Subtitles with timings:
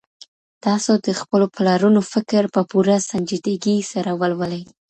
[0.65, 4.63] تاسو د خپلو پلرونو فکر په پوره سنجيدګۍ سره ولولئ.